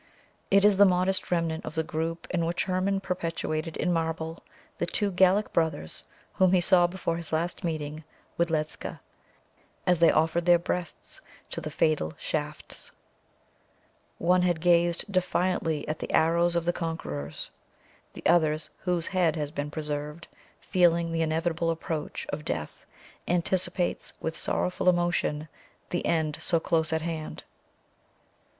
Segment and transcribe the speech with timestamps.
[0.49, 4.39] It is the modest remnant of the group in which Hermon perpetuated in marble
[4.79, 8.03] the two Gallic brothers whom he saw before his last meeting
[8.35, 8.99] with Ledscha,
[9.85, 12.89] as they offered their breasts to the fatal shafts.
[14.17, 17.51] One had gazed defiantly at the arrows of the conquerors;
[18.13, 20.27] the other, whose head has been preserved,
[20.59, 22.87] feeling the inevitable approach of death,
[23.27, 25.47] anticipates, with sorrowful emotion,
[25.91, 27.43] the end so close at hand.